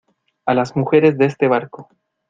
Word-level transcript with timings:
a 0.47 0.55
las 0.55 0.75
mujeres 0.75 1.15
de 1.19 1.25
este 1.27 1.47
barco. 1.47 1.87